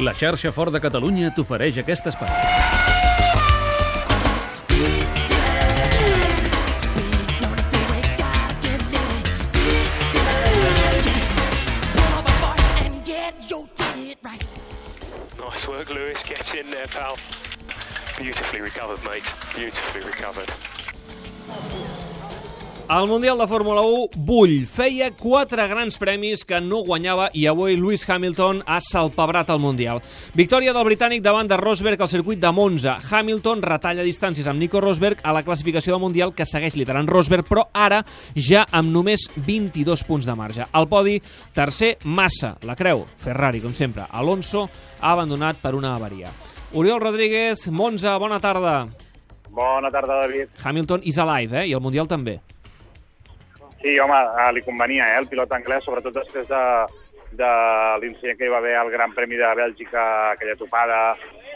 [0.00, 2.30] La xarxa Fort de Catalunya t'ofereix aquest espai.
[15.36, 16.22] Nice work, Lewis.
[16.24, 17.18] Get in there, pal.
[18.16, 19.28] Beautifully recovered, mate.
[19.54, 20.50] Beautifully recovered.
[22.90, 27.76] El Mundial de Fórmula 1, Bull, feia quatre grans premis que no guanyava i avui
[27.78, 30.00] Lewis Hamilton ha salpebrat el Mundial.
[30.34, 32.96] Victòria del britànic davant de Rosberg al circuit de Monza.
[32.98, 37.46] Hamilton retalla distàncies amb Nico Rosberg a la classificació del Mundial que segueix liderant Rosberg,
[37.46, 38.02] però ara
[38.34, 40.66] ja amb només 22 punts de marge.
[40.72, 41.20] Al podi,
[41.54, 44.10] tercer, Massa, la creu, Ferrari, com sempre.
[44.10, 44.66] Alonso
[44.98, 46.34] ha abandonat per una avaria.
[46.74, 48.80] Oriol Rodríguez, Monza, bona tarda.
[49.54, 50.58] Bona tarda, David.
[50.58, 51.68] Hamilton is alive, eh?
[51.70, 52.40] I el Mundial també.
[53.80, 56.64] Sí, home, eh, li convenia, eh, el pilot anglès, sobretot després de,
[57.40, 57.50] de
[58.02, 60.02] l'incident que hi va haver al Gran Premi de Bèlgica,
[60.34, 60.98] aquella topada,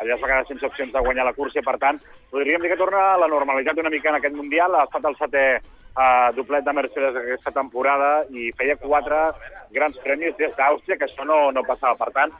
[0.00, 2.00] allà es va quedar sense opcions de guanyar la cursa i, per tant,
[2.32, 4.74] podríem dir que torna a la normalitat una mica en aquest Mundial.
[4.74, 9.20] Ha estat el setè eh, doblet de Mercedes aquesta temporada i feia quatre
[9.76, 11.98] grans premis des d'Àustria, que això no, no passava.
[12.00, 12.32] Per tant,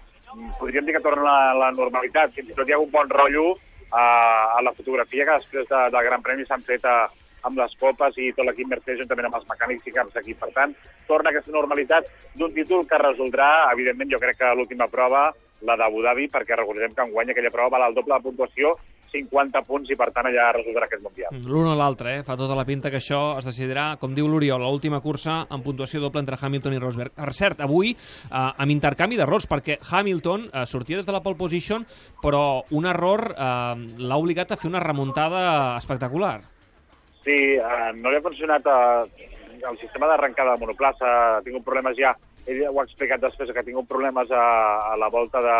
[0.58, 2.32] podríem dir que torna a la, la normalitat.
[2.32, 5.84] Fins i tot hi ha un bon rotllo eh, a la fotografia que després de,
[5.92, 7.04] del Gran Premi s'han fet a,
[7.48, 10.36] amb les copes i tot l'equip Mercedes juntament amb els mecànics i caps d'aquí.
[10.40, 10.74] Per tant,
[11.08, 15.28] torna aquesta normalitat d'un títol que resoldrà, evidentment, jo crec que l'última prova,
[15.64, 18.74] la d'Abu Dhabi, perquè recordem que enguany aquella prova val el doble de puntuació,
[19.14, 21.36] 50 punts, i per tant allà resoldrà aquest Mundial.
[21.46, 22.22] L'un o l'altre, eh?
[22.26, 26.02] Fa tota la pinta que això es decidirà, com diu l'Oriol, l'última cursa en puntuació
[26.02, 27.14] doble entre Hamilton i Rosberg.
[27.14, 31.38] Per cert, avui, eh, amb intercanvi d'errors, perquè Hamilton eh, sortia des de la pole
[31.38, 31.86] position,
[32.22, 33.46] però un error eh,
[34.02, 36.40] l'ha obligat a fer una remuntada espectacular.
[37.24, 39.30] Sí, eh, no li ha funcionat eh,
[39.64, 42.12] el sistema d'arrencada de monoplaça, ha tingut problemes ja,
[42.44, 44.44] ell ho ha explicat després, que ha tingut problemes a,
[44.92, 45.58] a la volta de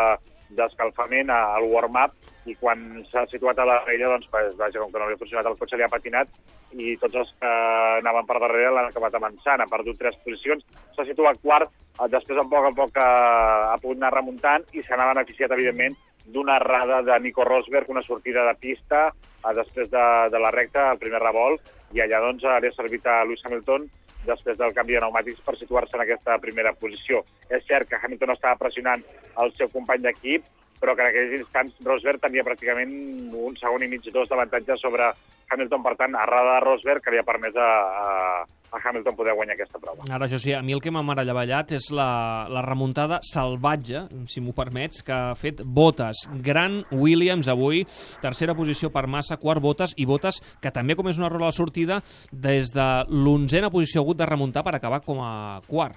[0.54, 2.12] d'escalfament al warm-up
[2.46, 5.20] i quan s'ha situat a la rella, doncs, pues, vaja, com que no li ha
[5.20, 6.28] funcionat el cotxe, li ha patinat
[6.76, 7.52] i tots els que
[8.00, 10.64] anaven per darrere l'han acabat avançant, ha perdut tres posicions,
[10.94, 13.06] s'ha situat quart, eh, després a poc a poc eh,
[13.70, 18.02] ha pogut anar remuntant i se n'ha beneficiat, evidentment, d'una errada de Nico Rosberg, una
[18.02, 21.62] sortida de pista eh, després de, de la recta, el primer revolt,
[21.94, 23.86] i allà doncs li ha servit a Lewis Hamilton
[24.24, 27.22] després del canvi de pneumàtics per situar-se en aquesta primera posició.
[27.50, 29.04] És cert que Hamilton estava pressionant
[29.42, 30.46] el seu company d'equip,
[30.84, 32.90] però que en aquells instants Rosberg tenia pràcticament
[33.32, 35.06] un segon i mig, dos d'avantatge sobre
[35.48, 35.80] Hamilton.
[35.86, 37.68] Per tant, errada de Rosberg que li ha permès a,
[38.04, 40.04] a, a Hamilton poder guanyar aquesta prova.
[40.10, 42.10] Ara, això sí, a mi el que m'ha meravellat és la,
[42.52, 46.26] la remuntada salvatge, si m'ho permets, que ha fet Bottas.
[46.44, 47.86] Gran Williams avui,
[48.20, 51.56] tercera posició per massa, quart Bottas, i Bottas, que també comés un error a la
[51.56, 55.96] sortida, des de l'onzena posició ha hagut de remuntar per acabar com a quart.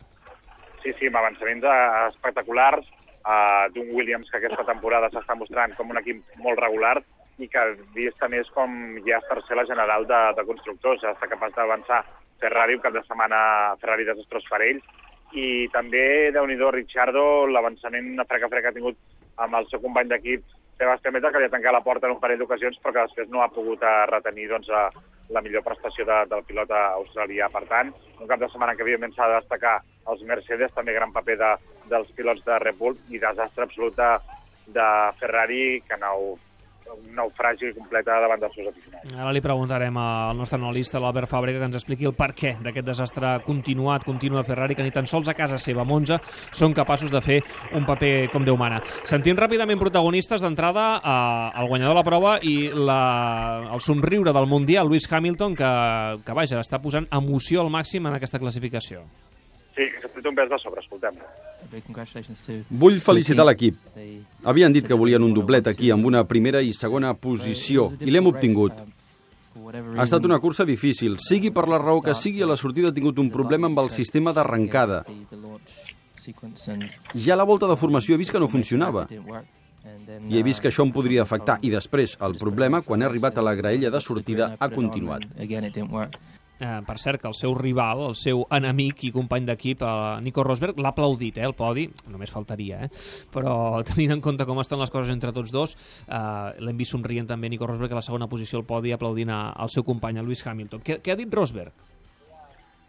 [0.79, 2.87] Sí, sí, amb avançaments eh, espectaculars
[3.27, 6.95] uh, d'un Williams que aquesta temporada s'està mostrant com un equip molt regular
[7.37, 8.71] i que vist a més com
[9.05, 12.01] ja és tercer la general de, de constructors, ja està capaç d'avançar.
[12.41, 13.39] Ferrari, un cap de setmana
[13.81, 14.85] Ferrari desastrós per ells,
[15.37, 18.97] i també, déu nhi Ricciardo, l'avançament frec a frec ha tingut
[19.37, 20.45] amb el seu company d'equip,
[20.77, 23.29] Sebastián Vettel, que li ha tancat la porta en un parell d'ocasions, però que després
[23.33, 24.89] no ha pogut eh, retenir doncs, a,
[25.29, 27.49] la millor prestació de, del pilot australià.
[27.53, 29.77] Per tant, un cap de setmana que evidentment s'ha de destacar
[30.11, 31.53] els Mercedes, també gran paper de,
[31.91, 34.11] dels pilots de Red Bull i desastre absolut de,
[34.75, 34.87] de
[35.19, 36.37] Ferrari, que nau,
[36.93, 39.13] un naufragi complet davant dels seus aficionats.
[39.15, 42.87] Ara li preguntarem al nostre analista, l'Albert Fàbrega, que ens expliqui el per què d'aquest
[42.87, 46.19] desastre continuat, continu a Ferrari, que ni tan sols a casa seva, a Monza,
[46.51, 47.41] són capaços de fer
[47.77, 48.79] un paper com Déu mana.
[49.07, 53.01] Sentim ràpidament protagonistes d'entrada eh, el guanyador de la prova i la,
[53.73, 55.71] el somriure del Mundial, Lewis Hamilton, que,
[56.23, 59.03] que vaja, està posant emoció al màxim en aquesta classificació.
[60.27, 61.15] Fet un pes de sobre, escoltem.
[62.69, 63.77] Vull felicitar l'equip.
[64.43, 68.27] Havien dit que volien un doblet aquí amb una primera i segona posició i l'hem
[68.27, 68.73] obtingut.
[69.95, 71.17] Ha estat una cursa difícil.
[71.23, 73.89] Sigui per la raó que sigui, a la sortida ha tingut un problema amb el
[73.89, 75.03] sistema d'arrencada.
[77.15, 79.07] Ja a la volta de formació he vist que no funcionava.
[80.27, 81.59] I he vist que això em podria afectar.
[81.63, 85.23] I després, el problema, quan he arribat a la graella de sortida, ha continuat.
[86.59, 90.41] Eh, per cert, que el seu rival, el seu enemic i company d'equip, eh, Nico
[90.45, 92.89] Rosberg, l'ha aplaudit, eh, el podi, només faltaria, eh?
[93.33, 95.75] però tenint en compte com estan les coses entre tots dos,
[96.07, 99.51] eh, l'hem vist somrient també Nico Rosberg a la segona posició al podi aplaudint a,
[99.53, 100.81] al seu company, a Lewis Hamilton.
[100.81, 101.85] Què, què ha dit Rosberg?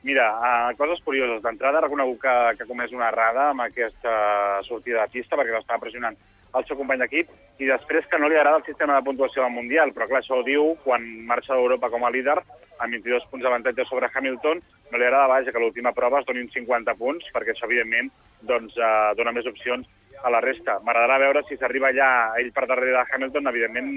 [0.09, 1.43] Mira, uh, coses curioses.
[1.43, 5.83] D'entrada ha reconegut que, que comès una errada amb aquesta sortida de pista perquè l'estava
[5.83, 6.17] pressionant
[6.57, 9.53] el seu company d'equip i després que no li agrada el sistema de puntuació del
[9.53, 12.39] Mundial, però clar, això ho diu quan marxa d'Europa com a líder
[12.79, 14.61] amb 22 punts d'avantatge sobre Hamilton,
[14.93, 18.13] no li agrada, vaja, que l'última prova es donin 50 punts, perquè això, evidentment,
[18.47, 19.89] doncs, eh, dona més opcions
[20.23, 20.79] a la resta.
[20.87, 22.09] M'agradarà veure si s'arriba ja
[22.39, 23.91] ell per darrere de Hamilton, evidentment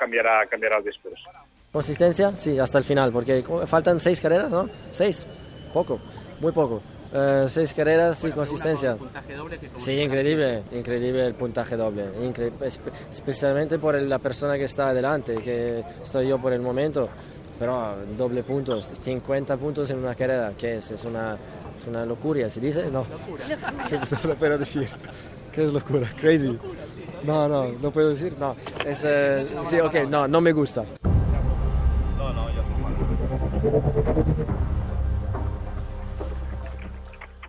[0.00, 1.22] canviarà, canviarà el discurs.
[1.72, 4.68] Consistencia, sí, hasta el final, porque faltan seis carreras, ¿no?
[4.92, 5.26] Seis,
[5.72, 5.98] poco,
[6.40, 6.82] muy poco.
[7.16, 8.96] Eh, seis carreras y consistencia.
[9.78, 15.36] Sí, increíble, increíble el puntaje doble, incre- espe- especialmente por la persona que está adelante,
[15.36, 17.08] que estoy yo por el momento,
[17.56, 20.90] pero doble puntos, 50 puntos en una carrera, que es?
[20.90, 21.34] Es una,
[21.80, 22.90] es una locura, ¿se dice?
[22.90, 23.06] No.
[23.88, 24.88] Sí, solo puedo decir.
[25.52, 26.10] ¿Qué es locura?
[26.20, 26.58] Crazy.
[27.22, 28.50] No, no, no puedo decir, no.
[28.84, 30.84] Es, eh, sí, ok, no, no me gusta.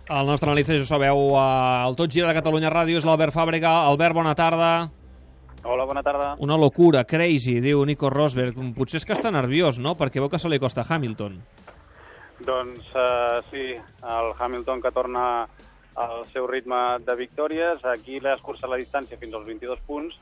[0.06, 3.72] El nostre analista, ja ho sabeu, al Tot Gira de Catalunya Ràdio és l'Albert Fàbrega.
[3.88, 4.68] Albert, bona tarda.
[5.66, 6.28] Hola, bona tarda.
[6.38, 8.60] Una locura, crazy, diu Nico Rosberg.
[8.76, 9.96] Potser és que està nerviós, no?
[9.98, 11.34] Perquè veu que se li costa Hamilton.
[12.46, 13.64] Doncs uh, sí,
[14.14, 15.24] el Hamilton que torna
[15.98, 17.82] al seu ritme de victòries.
[17.90, 20.14] Aquí l'ha escurçat la distància fins als 22 punts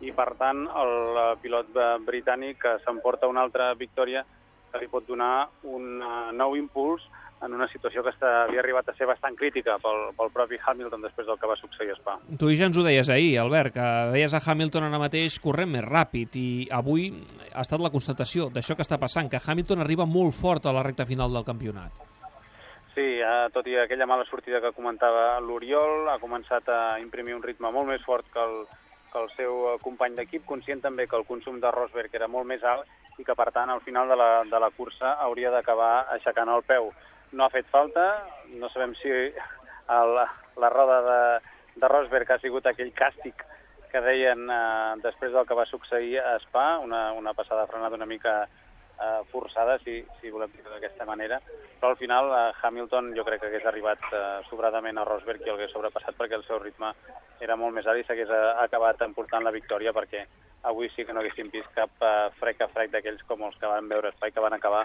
[0.00, 4.24] i, per tant, el eh, pilot eh, britànic que s'emporta una altra victòria
[4.72, 6.00] que li pot donar un
[6.32, 7.04] nou impuls
[7.40, 11.06] en una situació que està, havia arribat a ser bastant crítica pel, pel propi Hamilton
[11.06, 12.18] després del que va succeir a Spa.
[12.40, 15.86] Tu ja ens ho deies ahir, Albert, que veies a Hamilton ara mateix corrent més
[15.86, 17.08] ràpid i avui
[17.54, 20.84] ha estat la constatació d'això que està passant, que Hamilton arriba molt fort a la
[20.84, 22.04] recta final del campionat.
[22.94, 27.44] Sí, eh, tot i aquella mala sortida que comentava l'Oriol, ha començat a imprimir un
[27.44, 28.64] ritme molt més fort que el,
[29.12, 32.50] que el seu eh, company d'equip, conscient també que el consum de Rosberg era molt
[32.50, 32.88] més alt
[33.20, 36.66] i que, per tant, al final de la, de la cursa hauria d'acabar aixecant el
[36.66, 36.90] peu.
[37.32, 38.06] No ha fet falta,
[38.58, 40.16] no sabem si el,
[40.60, 41.20] la roda de,
[41.76, 43.44] de Rosberg ha sigut aquell càstig
[43.90, 48.06] que deien eh, després del que va succeir a Spa, una, una passada frenada una
[48.06, 51.40] mica eh, forçada, si, si volem dir d'aquesta manera,
[51.80, 55.50] però al final eh, Hamilton jo crec que hagués arribat eh, sobradament a Rosberg i
[55.50, 56.92] el hagués sobrepassat perquè el seu ritme
[57.40, 60.26] era molt més alt i s'hagués eh, acabat emportant la victòria perquè
[60.70, 63.70] avui sí que no haguéssim vist cap eh, frec a frec d'aquells com els que
[63.70, 64.84] van veure Spa i que van acabar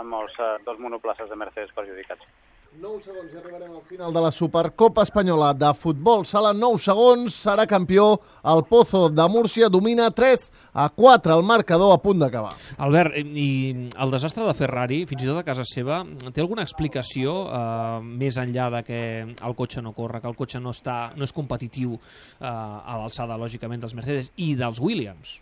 [0.00, 2.26] amb els eh, dos monoplaces de Mercedes perjudicats.
[2.74, 6.50] 9 segons i arribarem al final de la Supercopa Espanyola de Futbol Sala.
[6.58, 8.16] 9 segons, serà campió
[8.50, 10.48] el Pozo de Múrcia, domina 3
[10.82, 12.50] a 4 el marcador a punt d'acabar.
[12.82, 13.46] Albert, i
[13.94, 16.02] el desastre de Ferrari, fins i tot a casa seva,
[16.34, 19.00] té alguna explicació eh, més enllà de que
[19.30, 23.38] el cotxe no corre, que el cotxe no, està, no és competitiu eh, a l'alçada,
[23.38, 25.38] lògicament, dels Mercedes i dels Williams?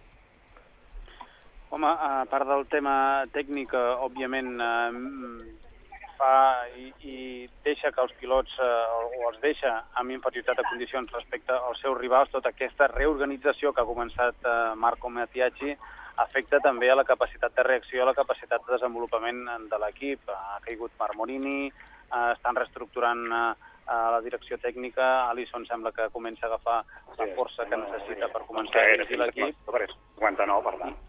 [1.72, 6.32] Home, a part del tema tècnic, eh, òbviament eh, fa
[6.76, 7.14] i, i
[7.64, 11.96] deixa que els pilots, eh, o els deixa amb inferioritat de condicions respecte als seus
[11.96, 15.72] rivals, tota aquesta reorganització que ha començat eh, Marco Mattiacci
[16.22, 19.40] afecta també a la capacitat de reacció, a la capacitat de desenvolupament
[19.70, 20.28] de l'equip.
[20.28, 23.46] Ha caigut Marmorini, eh, estan reestructurant eh,
[23.92, 26.82] a la direcció tècnica, Alisson sembla que comença a agafar
[27.16, 29.64] la força que necessita per començar a dirigir l'equip.
[30.20, 31.00] 59, per tant.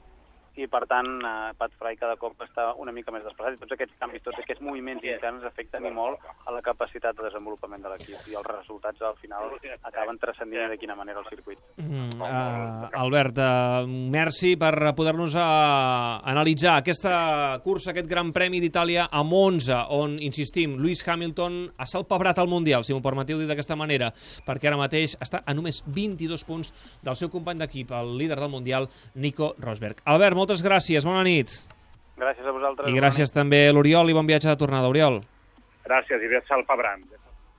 [0.59, 3.73] I per tant eh, Pat Fry cada cop està una mica més desplaçat i tots
[3.75, 7.93] aquests canvis, tots aquests moviments interns afecten i molt a la capacitat de desenvolupament de
[7.93, 11.59] l'equip i els resultats al final acaben transcendint de quina manera el circuit.
[11.81, 19.07] Mm, uh, Albert, uh, merci per poder-nos uh, analitzar aquesta cursa, aquest Gran Premi d'Itàlia
[19.11, 23.77] a Monza, on, insistim, Lewis Hamilton ha salpebrat el Mundial, si m'ho permeteu dir d'aquesta
[23.79, 24.11] manera,
[24.45, 26.73] perquè ara mateix està a només 22 punts
[27.03, 30.03] del seu company d'equip, el líder del Mundial, Nico Rosberg.
[30.05, 31.51] Albert, moltes gràcies, bona nit.
[32.19, 32.89] Gràcies a vosaltres.
[32.91, 35.21] I gràcies també a l'Oriol i bon viatge de tornada, Oriol.
[35.87, 37.05] Gràcies i bé salpebrant.